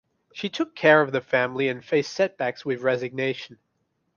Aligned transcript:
She 0.33 0.49
took 0.49 0.75
care 0.75 1.01
of 1.03 1.11
the 1.11 1.21
family 1.21 1.67
and 1.69 1.85
faced 1.85 2.13
setbacks 2.13 2.65
with 2.65 2.81
resignation. 2.81 3.59